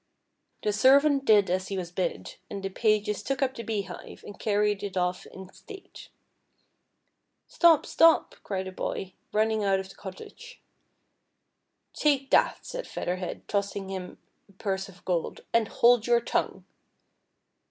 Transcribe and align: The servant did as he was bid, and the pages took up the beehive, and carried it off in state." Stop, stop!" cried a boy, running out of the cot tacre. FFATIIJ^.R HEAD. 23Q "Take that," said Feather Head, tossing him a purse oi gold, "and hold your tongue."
The 0.63 0.73
servant 0.73 1.25
did 1.25 1.47
as 1.51 1.67
he 1.67 1.77
was 1.77 1.91
bid, 1.91 2.33
and 2.49 2.63
the 2.63 2.69
pages 2.69 3.21
took 3.21 3.43
up 3.43 3.53
the 3.53 3.61
beehive, 3.61 4.23
and 4.25 4.39
carried 4.39 4.81
it 4.81 4.97
off 4.97 5.27
in 5.27 5.53
state." 5.53 6.09
Stop, 7.47 7.85
stop!" 7.85 8.33
cried 8.43 8.67
a 8.67 8.71
boy, 8.71 9.13
running 9.31 9.63
out 9.63 9.79
of 9.79 9.89
the 9.89 9.93
cot 9.93 10.17
tacre. 10.17 10.33
FFATIIJ^.R 10.55 11.93
HEAD. 11.93 11.93
23Q 11.93 11.93
"Take 11.99 12.31
that," 12.31 12.65
said 12.65 12.87
Feather 12.87 13.17
Head, 13.17 13.47
tossing 13.47 13.91
him 13.91 14.17
a 14.49 14.53
purse 14.53 14.89
oi 14.89 14.95
gold, 15.05 15.41
"and 15.53 15.67
hold 15.67 16.07
your 16.07 16.19
tongue." 16.19 16.65